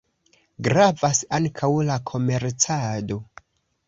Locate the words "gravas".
0.67-1.19